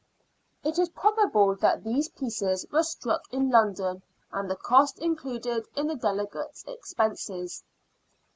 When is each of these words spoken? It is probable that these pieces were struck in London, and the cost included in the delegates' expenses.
It 0.63 0.79
is 0.79 0.89
probable 0.89 1.53
that 1.57 1.83
these 1.83 2.09
pieces 2.09 2.65
were 2.71 2.81
struck 2.81 3.31
in 3.31 3.51
London, 3.51 4.01
and 4.31 4.49
the 4.49 4.55
cost 4.55 4.97
included 4.97 5.67
in 5.75 5.85
the 5.85 5.95
delegates' 5.95 6.63
expenses. 6.67 7.63